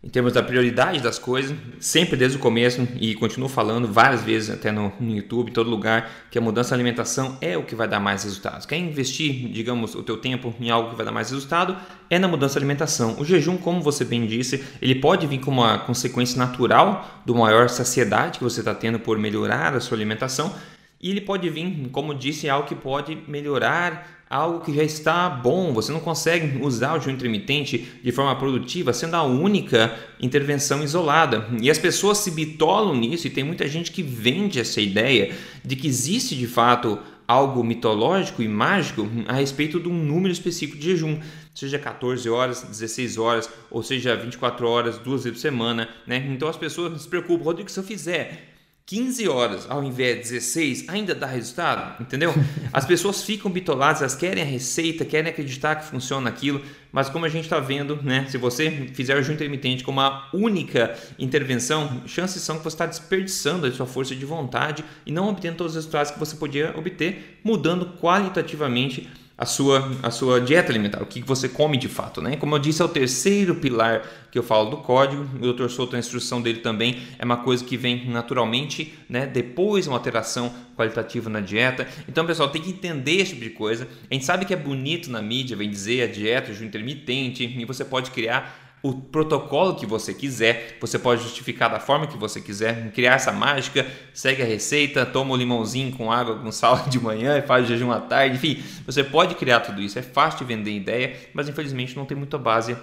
[0.03, 4.49] em termos da prioridade das coisas, sempre desde o começo e continuo falando várias vezes
[4.49, 7.75] até no, no YouTube, em todo lugar, que a mudança da alimentação é o que
[7.75, 8.65] vai dar mais resultados.
[8.65, 11.77] Quer investir, digamos, o teu tempo em algo que vai dar mais resultado?
[12.09, 13.17] É na mudança da alimentação.
[13.19, 17.69] O jejum, como você bem disse, ele pode vir como uma consequência natural do maior
[17.69, 20.55] saciedade que você está tendo por melhorar a sua alimentação
[21.01, 25.73] e ele pode vir, como disse, algo que pode melhorar algo que já está bom,
[25.73, 31.49] você não consegue usar o jejum intermitente de forma produtiva, sendo a única intervenção isolada.
[31.63, 35.35] E as pessoas se bitolam nisso e tem muita gente que vende essa ideia
[35.65, 40.79] de que existe de fato algo mitológico e mágico a respeito de um número específico
[40.79, 41.19] de jejum,
[41.55, 46.27] seja 14 horas, 16 horas, ou seja 24 horas, duas vezes por semana, né?
[46.31, 48.58] Então as pessoas se preocupam, Rodrigo, se eu fizer
[48.89, 52.33] 15 horas ao invés de 16 ainda dá resultado, entendeu?
[52.73, 57.27] As pessoas ficam bitoladas, elas querem a receita, querem acreditar que funciona aquilo, mas como
[57.27, 62.03] a gente está vendo, né, se você fizer o jejum intermitente como a única intervenção,
[62.07, 65.73] chances são que você está desperdiçando a sua força de vontade e não obtendo todos
[65.73, 69.07] os resultados que você podia obter, mudando qualitativamente
[69.39, 72.21] a sua, a sua dieta alimentar, o que você come de fato.
[72.21, 72.35] Né?
[72.35, 75.23] Como eu disse, é o terceiro pilar que eu falo do código.
[75.41, 75.69] O Dr.
[75.69, 79.27] Souto, a instrução dele também é uma coisa que vem naturalmente, né?
[79.27, 81.87] depois uma alteração qualitativa na dieta.
[82.09, 83.87] Então, pessoal, tem que entender esse tipo de coisa.
[84.11, 87.65] A gente sabe que é bonito na mídia, vem dizer a dieta, o intermitente, e
[87.65, 92.41] você pode criar o protocolo que você quiser, você pode justificar da forma que você
[92.41, 96.85] quiser, criar essa mágica, segue a receita, toma o um limãozinho com água, com sal
[96.89, 100.41] de manhã e faz jejum à tarde, enfim, você pode criar tudo isso, é fácil
[100.41, 102.77] de vender ideia, mas infelizmente não tem muita base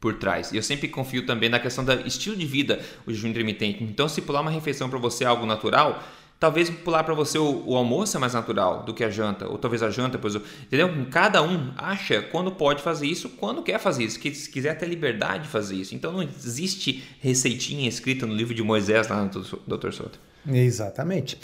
[0.00, 0.50] por trás.
[0.50, 3.84] E eu sempre confio também na questão do estilo de vida, o jejum intermitente.
[3.84, 6.02] Então, se pular uma refeição para você é algo natural,
[6.40, 9.58] Talvez pular para você o, o, almoço é mais natural do que a janta, ou
[9.58, 10.88] talvez a janta, pois, entendeu?
[11.10, 14.86] Cada um acha quando pode fazer isso, quando quer fazer isso, que se quiser ter
[14.86, 15.94] liberdade de fazer isso.
[15.94, 19.92] Então não existe receitinha escrita no livro de Moisés lá no Dr.
[19.92, 20.18] Soto.
[20.48, 21.38] Exatamente.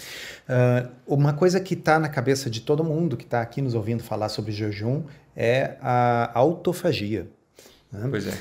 [0.48, 4.02] Uh, uma coisa que está na cabeça de todo mundo que está aqui nos ouvindo
[4.02, 5.04] falar sobre jejum
[5.36, 7.28] é a autofagia.
[7.92, 8.06] Né?
[8.10, 8.32] Pois é.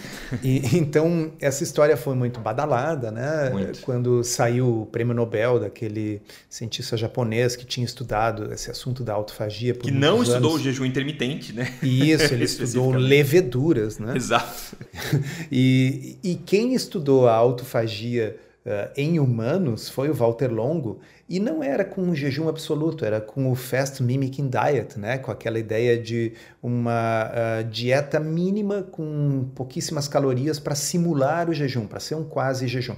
[0.44, 3.50] E, então, essa história foi muito badalada, né?
[3.52, 3.82] Muito.
[3.82, 9.74] Quando saiu o prêmio Nobel daquele cientista japonês que tinha estudado esse assunto da autofagia.
[9.74, 10.62] que não estudou anos.
[10.62, 11.74] o jejum intermitente, né?
[11.82, 14.16] Isso, ele estudou leveduras, né?
[14.16, 14.76] Exato.
[15.52, 21.64] e, e quem estudou a autofagia uh, em humanos foi o Walter Longo, e não
[21.64, 25.18] era com um jejum absoluto, era com o Fast Mimicking Diet, né?
[25.18, 31.88] com aquela ideia de uma uh, dieta mínima com pouquíssimas calorias para simular o jejum,
[31.88, 32.96] para ser um quase jejum.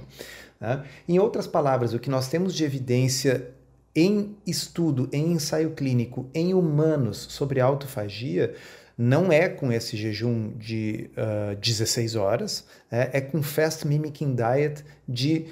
[0.60, 0.84] Né?
[1.08, 3.50] Em outras palavras, o que nós temos de evidência
[3.94, 8.54] em estudo, em ensaio clínico, em humanos sobre autofagia,
[8.96, 14.84] não é com esse jejum de uh, 16 horas, é, é com Fast Mimicking Diet
[15.08, 15.46] de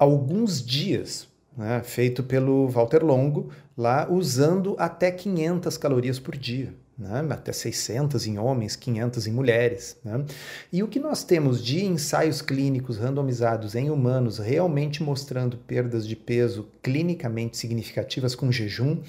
[0.00, 6.74] alguns dias, né, feito pelo Walter Longo, lá usando até 500 calorias por dia.
[6.96, 9.96] Né, até 600 em homens, 500 em mulheres.
[10.04, 10.24] Né?
[10.72, 16.14] E o que nós temos de ensaios clínicos randomizados em humanos realmente mostrando perdas de
[16.14, 19.00] peso clinicamente significativas com jejum,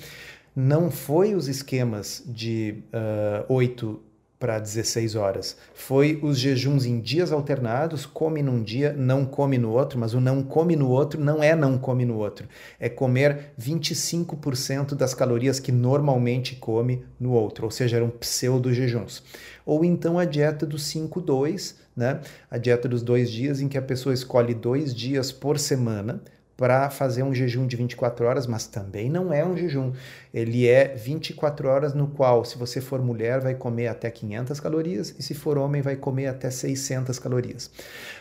[0.55, 4.01] não foi os esquemas de uh, 8
[4.45, 5.57] para 16 horas.
[5.73, 10.21] Foi os jejuns em dias alternados, come num dia, não come no outro, mas o
[10.21, 12.47] não come no outro não é não come no outro.
[12.79, 19.23] É comer 25% das calorias que normalmente come no outro, ou seja, eram pseudo-jejuns.
[19.65, 22.21] Ou então a dieta do 5-2, né?
[22.47, 26.21] a dieta dos dois dias, em que a pessoa escolhe dois dias por semana
[26.57, 29.91] para fazer um jejum de 24 horas, mas também não é um jejum.
[30.33, 35.15] Ele é 24 horas no qual, se você for mulher, vai comer até 500 calorias
[35.19, 37.69] e se for homem, vai comer até 600 calorias.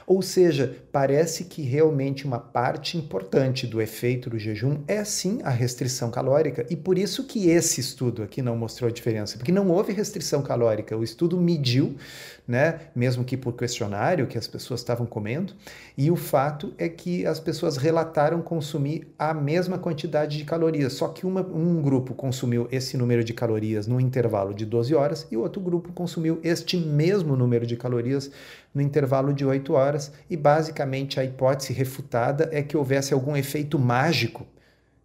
[0.06, 5.50] Ou seja, parece que realmente uma parte importante do efeito do jejum é sim a
[5.50, 9.70] restrição calórica e por isso que esse estudo aqui não mostrou a diferença, porque não
[9.70, 10.96] houve restrição calórica.
[10.96, 11.96] O estudo mediu,
[12.46, 15.54] né, mesmo que por questionário que as pessoas estavam comendo,
[15.96, 21.08] e o fato é que as pessoas relataram consumir a mesma quantidade de calorias, só
[21.08, 25.36] que uma, um grupo consumiu esse número de calorias no intervalo de 12 horas e
[25.36, 28.30] o outro grupo consumiu este mesmo número de calorias
[28.74, 33.78] no intervalo de 8 horas, e basicamente a hipótese refutada é que houvesse algum efeito
[33.78, 34.46] mágico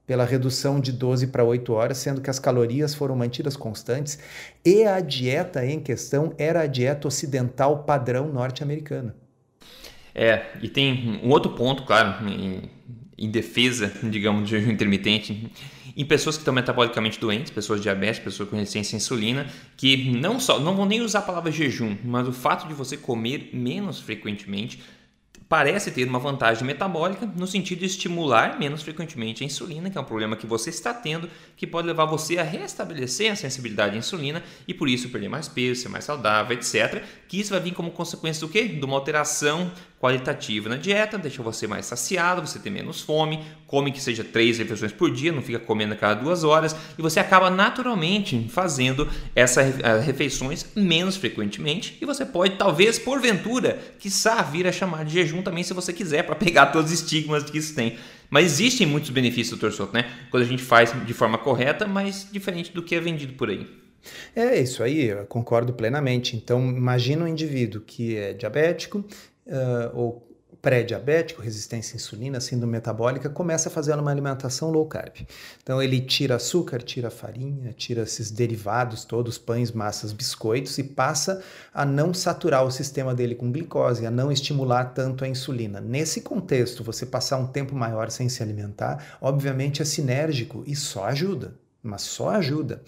[0.10, 4.18] pela redução de 12 para 8 horas, sendo que as calorias foram mantidas constantes
[4.66, 9.16] e a dieta em questão era a dieta ocidental padrão norte-americana.
[10.16, 12.72] É, e tem um outro ponto, claro, em,
[13.16, 15.52] em defesa, digamos, do jejum intermitente,
[15.96, 19.46] em pessoas que estão metabolicamente doentes, pessoas diabéticas, pessoas com resistência à insulina,
[19.78, 22.98] que não só não vão nem usar a palavra jejum, mas o fato de você
[22.98, 24.82] comer menos frequentemente
[25.50, 30.02] parece ter uma vantagem metabólica no sentido de estimular menos frequentemente a insulina, que é
[30.02, 33.98] um problema que você está tendo, que pode levar você a restabelecer a sensibilidade à
[33.98, 37.02] insulina e por isso perder mais peso, ser mais saudável, etc.
[37.28, 38.68] Que isso vai vir como consequência do quê?
[38.68, 43.92] De uma alteração qualitativa na dieta, deixa você mais saciado, você tem menos fome, come
[43.92, 47.20] que seja três refeições por dia, não fica comendo a cada duas horas, e você
[47.20, 54.66] acaba naturalmente fazendo essas eh, refeições menos frequentemente, e você pode, talvez, porventura, quiçá vir
[54.66, 57.76] a chamar de jejum também, se você quiser, para pegar todos os estigmas que isso
[57.76, 57.98] tem.
[58.30, 60.06] Mas existem muitos benefícios do torçoto, né?
[60.30, 63.68] Quando a gente faz de forma correta, mas diferente do que é vendido por aí.
[64.36, 66.36] É isso aí, eu concordo plenamente.
[66.36, 69.04] Então, imagina um indivíduo que é diabético
[69.50, 70.30] uh, ou
[70.62, 75.16] pré-diabético, resistência à insulina, síndrome metabólica, começa a fazer uma alimentação low carb.
[75.64, 81.42] Então ele tira açúcar, tira farinha, tira esses derivados todos, pães, massas, biscoitos e passa
[81.74, 85.80] a não saturar o sistema dele com glicose, a não estimular tanto a insulina.
[85.80, 91.06] Nesse contexto, você passar um tempo maior sem se alimentar, obviamente é sinérgico e só
[91.06, 92.82] ajuda, mas só ajuda.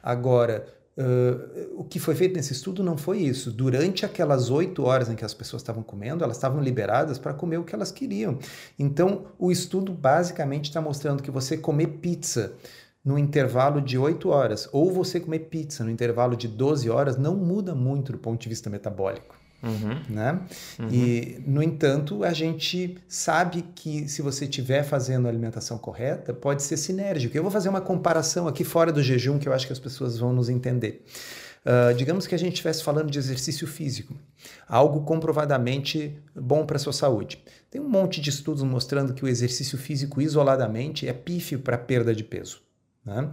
[0.00, 0.64] Agora,
[0.98, 3.50] Uh, o que foi feito nesse estudo não foi isso.
[3.50, 7.58] Durante aquelas oito horas em que as pessoas estavam comendo, elas estavam liberadas para comer
[7.58, 8.38] o que elas queriam.
[8.78, 12.54] Então, o estudo basicamente está mostrando que você comer pizza
[13.04, 17.36] no intervalo de 8 horas ou você comer pizza no intervalo de 12 horas não
[17.36, 19.45] muda muito do ponto de vista metabólico.
[19.62, 20.00] Uhum.
[20.08, 20.40] Né?
[20.78, 20.88] Uhum.
[20.90, 26.62] E, no entanto, a gente sabe que se você estiver fazendo a alimentação correta, pode
[26.62, 27.36] ser sinérgico.
[27.36, 30.18] Eu vou fazer uma comparação aqui fora do jejum que eu acho que as pessoas
[30.18, 31.04] vão nos entender.
[31.64, 34.14] Uh, digamos que a gente estivesse falando de exercício físico,
[34.68, 37.42] algo comprovadamente bom para a sua saúde.
[37.68, 42.14] Tem um monte de estudos mostrando que o exercício físico isoladamente é pífio para perda
[42.14, 42.62] de peso.
[43.04, 43.28] Né?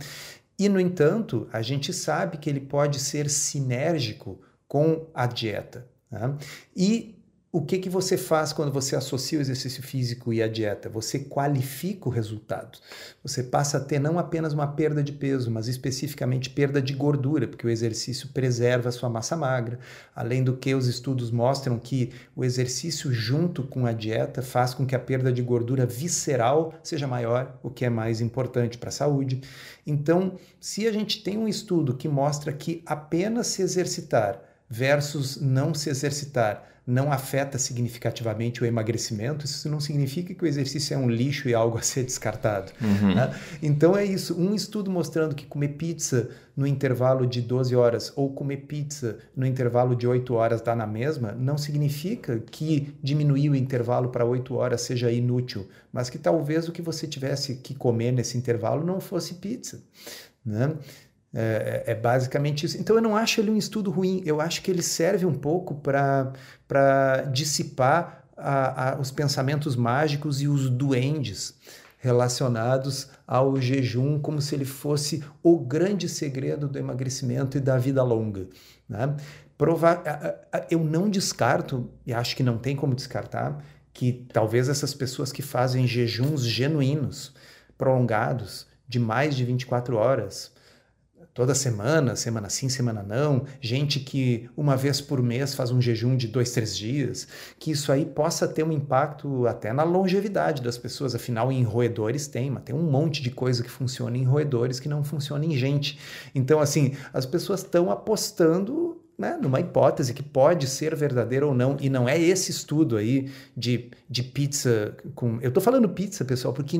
[0.57, 5.85] E, no entanto, a gente sabe que ele pode ser sinérgico com a dieta.
[6.13, 6.35] Né?
[6.75, 7.19] E
[7.51, 10.89] o que, que você faz quando você associa o exercício físico e a dieta?
[10.89, 12.79] Você qualifica o resultado.
[13.21, 17.47] Você passa a ter não apenas uma perda de peso, mas especificamente perda de gordura,
[17.47, 19.77] porque o exercício preserva a sua massa magra.
[20.15, 24.83] Além do que, os estudos mostram que o exercício junto com a dieta faz com
[24.83, 28.91] que a perda de gordura visceral seja maior, o que é mais importante para a
[28.91, 29.41] saúde.
[29.85, 35.73] Então, se a gente tem um estudo que mostra que apenas se exercitar versus não
[35.73, 41.09] se exercitar não afeta significativamente o emagrecimento, isso não significa que o exercício é um
[41.09, 42.71] lixo e algo a ser descartado.
[42.81, 43.15] Uhum.
[43.15, 43.33] Né?
[43.61, 44.39] Então é isso.
[44.39, 49.45] Um estudo mostrando que comer pizza no intervalo de 12 horas ou comer pizza no
[49.45, 54.53] intervalo de 8 horas dá na mesma, não significa que diminuir o intervalo para 8
[54.53, 58.99] horas seja inútil, mas que talvez o que você tivesse que comer nesse intervalo não
[58.99, 59.81] fosse pizza.
[60.45, 60.75] Né?
[61.35, 62.77] É, é, é, basicamente isso.
[62.79, 65.73] Então eu não acho ele um estudo ruim, eu acho que ele serve um pouco
[65.73, 71.55] para dissipar a, a, os pensamentos mágicos e os duendes
[71.97, 78.03] relacionados ao jejum, como se ele fosse o grande segredo do emagrecimento e da vida
[78.03, 78.45] longa.
[78.87, 79.15] Né?
[79.57, 80.03] Prova
[80.69, 85.41] eu não descarto, e acho que não tem como descartar, que talvez essas pessoas que
[85.41, 87.33] fazem jejuns genuínos,
[87.77, 90.52] prolongados, de mais de 24 horas,
[91.33, 96.15] toda semana, semana sim, semana não, gente que uma vez por mês faz um jejum
[96.15, 100.77] de dois, três dias, que isso aí possa ter um impacto até na longevidade das
[100.77, 101.15] pessoas.
[101.15, 104.87] Afinal, em roedores tem, mas tem um monte de coisa que funciona em roedores que
[104.87, 105.99] não funciona em gente.
[106.35, 111.77] Então, assim, as pessoas estão apostando né, numa hipótese que pode ser verdadeira ou não,
[111.79, 115.39] e não é esse estudo aí de, de pizza com.
[115.41, 116.79] Eu estou falando pizza, pessoal, porque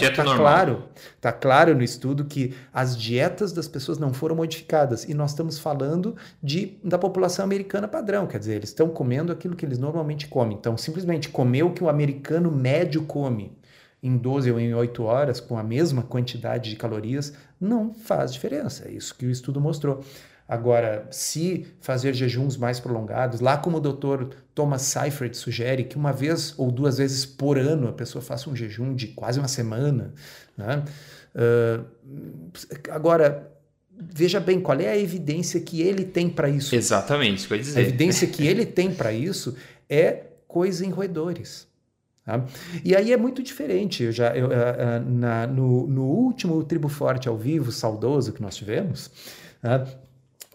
[0.00, 0.84] está claro,
[1.20, 5.58] tá claro no estudo que as dietas das pessoas não foram modificadas, e nós estamos
[5.58, 10.28] falando de, da população americana padrão, quer dizer, eles estão comendo aquilo que eles normalmente
[10.28, 10.56] comem.
[10.56, 13.56] Então, simplesmente comer o que o americano médio come
[14.02, 18.86] em 12 ou em 8 horas, com a mesma quantidade de calorias, não faz diferença.
[18.86, 20.04] É isso que o estudo mostrou.
[20.48, 26.10] Agora, se fazer jejuns mais prolongados, lá como o doutor Thomas Seifert sugere, que uma
[26.10, 30.14] vez ou duas vezes por ano a pessoa faça um jejum de quase uma semana.
[30.56, 30.82] Né?
[31.34, 31.84] Uh,
[32.90, 33.52] agora,
[33.94, 36.74] veja bem, qual é a evidência que ele tem para isso?
[36.74, 37.78] Exatamente, isso que eu ia dizer.
[37.78, 39.54] A evidência que ele tem para isso
[39.86, 41.68] é coisa em roedores.
[42.24, 42.42] Tá?
[42.82, 44.02] E aí é muito diferente.
[44.02, 48.40] Eu já, eu, uh, uh, na, no, no, último Tribo Forte ao vivo, saudoso que
[48.40, 49.10] nós tivemos,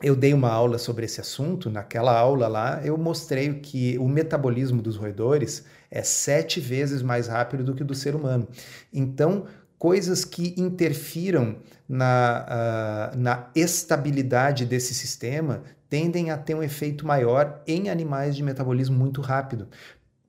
[0.02, 1.70] eu dei uma aula sobre esse assunto.
[1.70, 7.64] Naquela aula lá, eu mostrei que o metabolismo dos roedores é sete vezes mais rápido
[7.64, 8.48] do que o do ser humano.
[8.92, 9.46] Então,
[9.78, 17.62] coisas que interfiram na, uh, na estabilidade desse sistema tendem a ter um efeito maior
[17.68, 19.68] em animais de metabolismo muito rápido.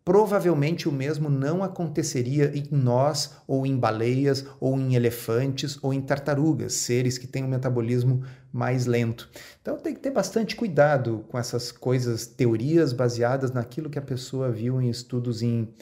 [0.05, 6.01] Provavelmente o mesmo não aconteceria em nós, ou em baleias, ou em elefantes, ou em
[6.03, 9.31] tartarugas, seres que têm um metabolismo mais lento.
[9.63, 14.51] Então tem que ter bastante cuidado com essas coisas, teorias baseadas naquilo que a pessoa
[14.51, 15.73] viu em estudos em,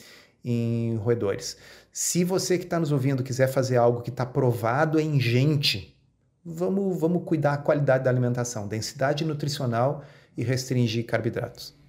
[0.44, 1.56] em roedores.
[1.92, 5.98] Se você que está nos ouvindo quiser fazer algo que está provado em gente,
[6.44, 10.04] vamos, vamos cuidar da qualidade da alimentação, densidade nutricional
[10.36, 11.81] e restringir carboidratos.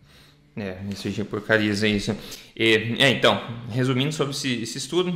[0.56, 2.16] É, isso de porcarias é isso.
[2.56, 5.12] E, é, então, resumindo sobre esse, esse, estudo,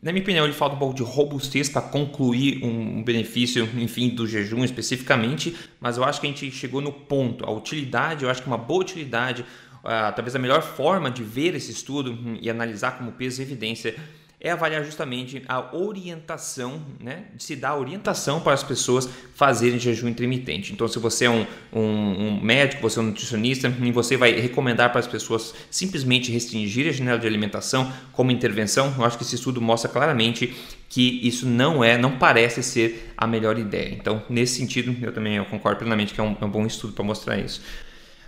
[0.00, 4.26] na minha opinião, ele falta um pouco de robustez para concluir um, benefício, enfim, do
[4.26, 7.44] jejum especificamente, mas eu acho que a gente chegou no ponto.
[7.44, 11.56] A utilidade, eu acho que uma boa utilidade, uh, talvez a melhor forma de ver
[11.56, 13.96] esse estudo e analisar como peso e evidência
[14.38, 20.08] é avaliar justamente a orientação, né, de se dar orientação para as pessoas fazerem jejum
[20.08, 20.72] intermitente.
[20.72, 24.32] Então, se você é um, um, um, médico, você é um nutricionista, e você vai
[24.32, 29.24] recomendar para as pessoas simplesmente restringir a janela de alimentação como intervenção, eu acho que
[29.24, 30.54] esse estudo mostra claramente
[30.88, 33.94] que isso não é, não parece ser a melhor ideia.
[33.94, 36.92] Então, nesse sentido, eu também eu concordo plenamente que é um, é um bom estudo
[36.92, 37.62] para mostrar isso.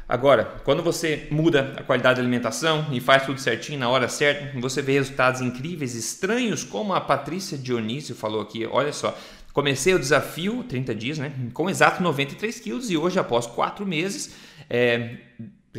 [0.08, 4.58] Agora, quando você muda a qualidade da alimentação e faz tudo certinho na hora certa,
[4.58, 8.64] você vê resultados incríveis, estranhos, como a Patrícia Dionísio falou aqui.
[8.64, 9.14] Olha só,
[9.52, 11.30] comecei o desafio, 30 dias, né?
[11.52, 14.34] Com exato 93 quilos e hoje, após 4 meses,
[14.70, 15.18] é,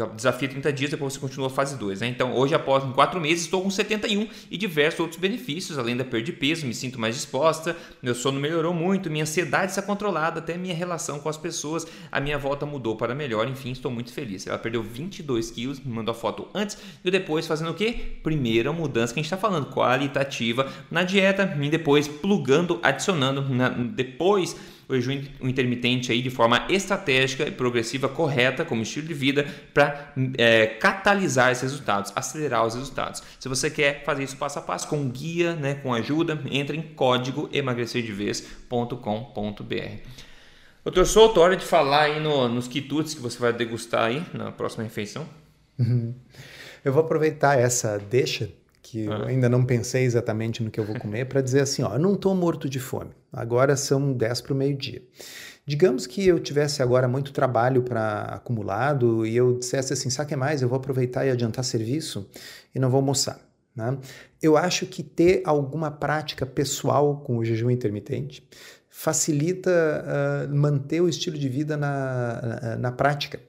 [0.07, 2.01] desafio 30 dias, depois você continua a fase 2.
[2.01, 2.07] Né?
[2.07, 6.25] Então, hoje, após 4 meses, estou com 71 e diversos outros benefícios, além da perda
[6.25, 10.57] de peso, me sinto mais disposta, meu sono melhorou muito, minha ansiedade está controlada, até
[10.57, 14.45] minha relação com as pessoas, a minha volta mudou para melhor, enfim, estou muito feliz.
[14.47, 18.17] Ela perdeu 22 quilos, me mandou a foto antes e depois fazendo o quê?
[18.23, 23.69] Primeira mudança que a gente está falando, qualitativa na dieta, e depois plugando, adicionando, na,
[23.69, 24.55] depois
[24.89, 30.11] o jejum intermitente aí de forma estratégica e progressiva, correta, como estilo de vida, para
[30.35, 33.21] é, catalisar esses resultados, acelerar os resultados.
[33.39, 36.81] Se você quer fazer isso passo a passo, com guia, né, com ajuda, entre em
[36.81, 40.09] código emagrecerdevez.com.br.
[40.83, 44.51] Doutor Souto, hora de falar aí no, nos quitutes que você vai degustar aí na
[44.51, 45.29] próxima refeição.
[45.77, 46.15] Uhum.
[46.83, 48.49] Eu vou aproveitar essa deixa
[48.89, 49.19] que ah.
[49.19, 51.99] eu ainda não pensei exatamente no que eu vou comer, para dizer assim, ó, eu
[51.99, 53.11] não estou morto de fome.
[53.31, 55.03] Agora são 10 para o meio-dia.
[55.63, 60.35] Digamos que eu tivesse agora muito trabalho para acumulado e eu dissesse assim, sabe que
[60.35, 60.63] mais?
[60.63, 62.27] Eu vou aproveitar e adiantar serviço
[62.73, 63.39] e não vou almoçar.
[63.75, 63.95] Né?
[64.41, 68.43] Eu acho que ter alguma prática pessoal com o jejum intermitente
[68.89, 73.39] facilita uh, manter o estilo de vida na, na, na prática.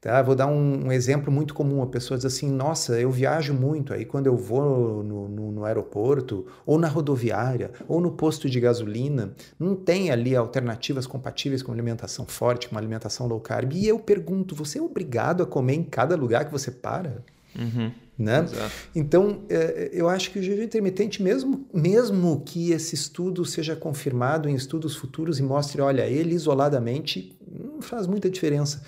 [0.00, 0.20] Tá?
[0.22, 1.82] Vou dar um, um, exemplo muito comum.
[1.82, 3.92] A pessoa diz assim: Nossa, eu viajo muito.
[3.94, 8.60] Aí, quando eu vou no, no, no, aeroporto, ou na rodoviária, ou no posto de
[8.60, 13.72] gasolina, não tem ali alternativas compatíveis com alimentação forte, com alimentação low carb.
[13.72, 17.24] E eu pergunto: Você é obrigado a comer em cada lugar que você para?
[17.58, 17.90] Uhum.
[18.18, 18.46] Né?
[18.94, 24.48] Então, é, eu acho que o jejum intermitente, mesmo, mesmo que esse estudo seja confirmado
[24.48, 28.82] em estudos futuros e mostre, olha, ele isoladamente não faz muita diferença.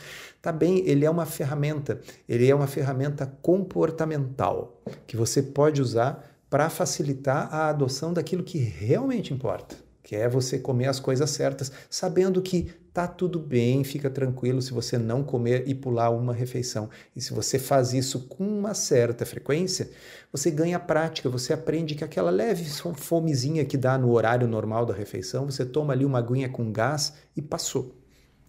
[0.48, 6.26] Tá bem, ele é uma ferramenta, ele é uma ferramenta comportamental que você pode usar
[6.48, 11.70] para facilitar a adoção daquilo que realmente importa, que é você comer as coisas certas,
[11.90, 16.88] sabendo que tá tudo bem, fica tranquilo se você não comer e pular uma refeição.
[17.14, 19.90] E se você faz isso com uma certa frequência,
[20.32, 22.64] você ganha prática, você aprende que aquela leve
[22.96, 27.12] fomezinha que dá no horário normal da refeição, você toma ali uma aguinha com gás
[27.36, 27.94] e passou.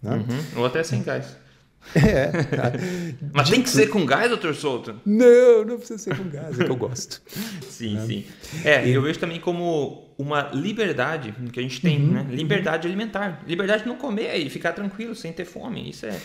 [0.02, 0.14] Né?
[0.14, 0.60] Uhum.
[0.60, 1.49] Ou até sem gás.
[1.94, 2.72] É, tá.
[3.32, 5.00] Mas tem que ser com gás, doutor Souto?
[5.04, 7.20] Não, não precisa ser com gás, é que eu gosto.
[7.68, 8.06] sim, é.
[8.06, 8.24] sim.
[8.64, 8.92] É, e...
[8.92, 12.26] eu vejo também como uma liberdade que a gente tem, uhum, né?
[12.30, 12.92] Liberdade uhum.
[12.92, 13.42] alimentar.
[13.46, 15.90] Liberdade de não comer e ficar tranquilo, sem ter fome.
[15.90, 16.20] Isso é,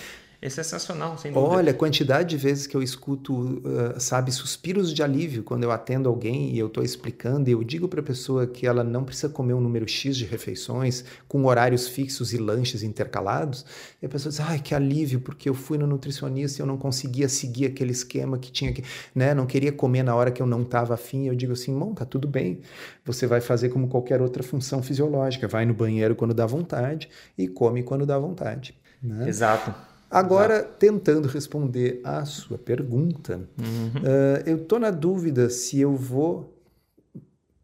[0.46, 1.54] é sensacional, sem dúvida.
[1.54, 5.72] Olha, a quantidade de vezes que eu escuto, uh, sabe, suspiros de alívio quando eu
[5.72, 9.04] atendo alguém e eu estou explicando e eu digo para a pessoa que ela não
[9.04, 13.66] precisa comer um número X de refeições com horários fixos e lanches intercalados.
[14.00, 16.78] E a pessoa diz, ai, que alívio, porque eu fui no nutricionista e eu não
[16.78, 18.84] conseguia seguir aquele esquema que tinha que,
[19.16, 21.28] né, não queria comer na hora que eu não estava afim.
[21.28, 22.62] Eu digo assim, bom, tá tudo bem.
[23.04, 27.48] Você vai fazer como qualquer outra função fisiológica, vai no banheiro quando dá vontade e
[27.48, 28.78] come quando dá vontade.
[29.02, 29.28] Né?
[29.28, 29.95] Exato.
[30.16, 34.01] Agora, tentando responder à sua pergunta, uhum.
[34.01, 36.55] uh, eu estou na dúvida se eu vou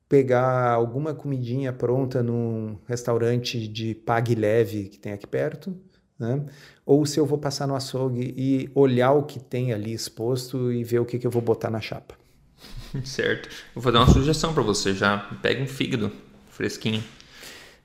[0.09, 5.73] pegar alguma comidinha pronta num restaurante de pague leve que tem aqui perto,
[6.19, 6.43] né?
[6.85, 10.83] ou se eu vou passar no açougue e olhar o que tem ali exposto e
[10.83, 12.15] ver o que, que eu vou botar na chapa.
[13.05, 13.47] Certo.
[13.73, 15.19] Eu vou dar uma sugestão para você já.
[15.41, 16.11] Pega um fígado
[16.49, 17.01] fresquinho.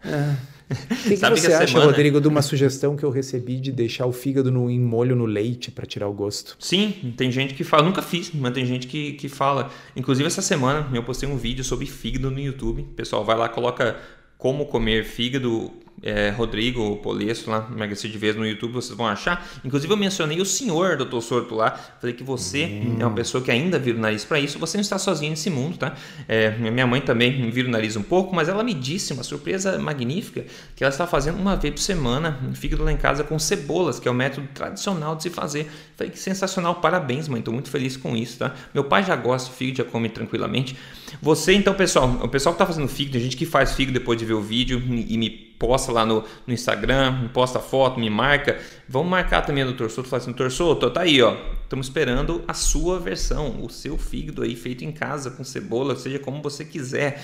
[0.05, 0.56] É.
[1.07, 1.87] O que, você acha, semana...
[1.87, 5.25] Rodrigo, de uma sugestão que eu recebi de deixar o fígado no, em molho no
[5.25, 6.57] leite para tirar o gosto?
[6.59, 9.71] Sim, tem gente que fala, nunca fiz, mas tem gente que, que fala.
[9.95, 12.83] Inclusive, essa semana eu postei um vídeo sobre fígado no YouTube.
[12.97, 13.97] Pessoal, vai lá, coloca
[14.37, 15.73] como comer fígado
[16.03, 19.47] é, Rodrigo Polesso lá, Emagrecer de Vez no YouTube, vocês vão achar.
[19.65, 21.21] Inclusive eu mencionei o senhor Dr.
[21.21, 21.71] Sorto lá,
[22.01, 22.97] falei que você hum.
[23.01, 25.51] é uma pessoa que ainda vira o nariz para isso, você não está sozinho nesse
[25.51, 25.95] mundo, tá?
[26.29, 29.79] É, minha mãe também vira o nariz um pouco, mas ela me disse, uma surpresa
[29.79, 30.45] magnífica,
[30.75, 34.09] que ela está fazendo uma vez por semana fígado lá em casa com cebolas, que
[34.09, 35.71] é o método tradicional de se fazer.
[35.97, 38.55] Falei que sensacional, parabéns mãe, estou muito feliz com isso, tá?
[38.75, 40.77] Meu pai já gosta de fígado, já come tranquilamente.
[41.23, 44.19] Você então, pessoal, o pessoal que está fazendo fígado, tem gente que faz fígado depois
[44.19, 48.09] de ver o vídeo e me posta lá no, no Instagram, me posta foto, me
[48.11, 48.59] marca.
[48.89, 49.89] Vamos marcar também Dr.
[49.89, 50.51] Souto, fala assim, Dr.
[50.51, 51.37] Souto, tá aí, ó.
[51.63, 56.19] Estamos esperando a sua versão, o seu fígado aí feito em casa com cebola, seja
[56.19, 57.23] como você quiser.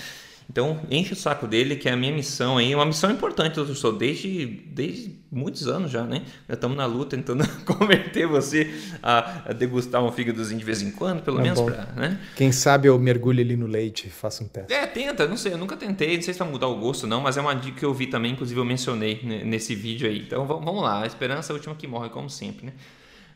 [0.49, 3.75] Então, enche o saco dele, que é a minha missão aí, uma missão importante, doutor
[3.75, 6.23] Sou, desde, desde muitos anos já, né?
[6.47, 8.71] Já estamos na luta tentando converter você
[9.01, 12.19] a, a, degustar um fígadozinho de vez em quando, pelo é menos para, né?
[12.35, 14.71] Quem sabe eu mergulho ali no leite e faço um teste.
[14.73, 17.21] É, tenta, não sei, eu nunca tentei, não sei se vai mudar o gosto não,
[17.21, 20.19] mas é uma dica que eu vi também, inclusive eu mencionei nesse vídeo aí.
[20.19, 22.73] Então, vamos lá, a esperança é a última que morre, como sempre, né?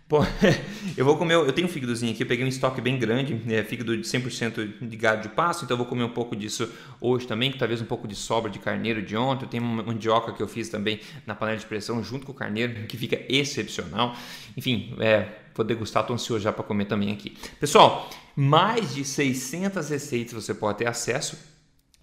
[0.08, 0.20] Pô,
[0.95, 3.62] eu vou comer, eu tenho um fígadozinho aqui, eu peguei um estoque bem grande, é,
[3.62, 7.28] fígado de 100% de gado de pasto, então eu vou comer um pouco disso hoje
[7.28, 9.43] também, talvez um pouco de sobra de carneiro de ontem.
[9.43, 12.36] Eu tenho uma mandioca que eu fiz também na panela de pressão junto com o
[12.36, 14.16] carneiro, que fica excepcional.
[14.55, 17.38] Enfim, é, vou degustar, estou ansioso já para comer também aqui.
[17.60, 21.38] Pessoal, mais de 600 receitas você pode ter acesso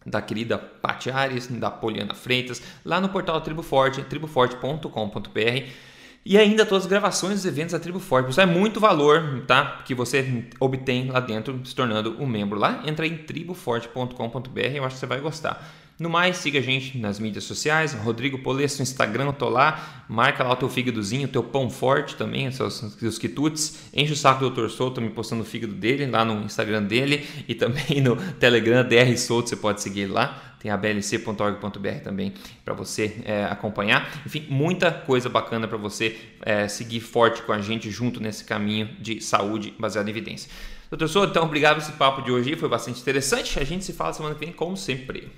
[0.05, 5.93] da querida Paty Ares, da Poliana Freitas, lá no portal Tribo Forte, triboforte.com.br.
[6.25, 8.31] E ainda todas as gravações dos eventos da Tribo Forte.
[8.31, 9.83] Isso é muito valor, tá?
[9.85, 12.83] Que você obtém lá dentro, se tornando um membro lá.
[12.87, 15.62] Entra em triboforte.com.br, eu acho que você vai gostar.
[15.97, 20.05] No mais, siga a gente nas mídias sociais, Rodrigo Polesso no Instagram, eu tô lá,
[20.09, 24.12] marca lá o teu fígadozinho, o teu pão forte também, os seus, seus quitutes, enche
[24.12, 24.68] o saco do Dr.
[24.70, 29.16] Souto, me postando o fígado dele lá no Instagram dele e também no Telegram, DR
[29.16, 32.32] Souto, você pode seguir lá, tem a blc.org.br também
[32.64, 34.10] para você é, acompanhar.
[34.24, 38.86] Enfim, muita coisa bacana para você é, seguir forte com a gente junto nesse caminho
[38.98, 40.50] de saúde baseado em evidência.
[40.88, 43.60] Doutor Souto, então obrigado por esse papo de hoje, foi bastante interessante.
[43.60, 45.30] A gente se fala semana que vem, como sempre.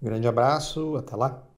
[0.00, 1.42] Grande abraço, até lá.